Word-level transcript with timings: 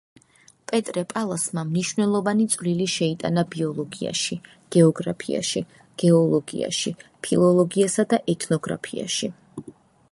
პეტრე 0.69 1.01
პალასმა 1.09 1.63
მნიშვნელოვანი 1.71 2.47
წვლილი 2.53 2.87
შეიტანა 2.95 3.43
ბიოლოგიაში, 3.57 4.39
გეოგრაფიაში, 4.77 5.65
გეოლოგიაში, 6.05 6.97
ფილოლოგიასა 7.29 8.11
და 8.15 8.25
ეთნოგრაფიაში. 8.37 9.35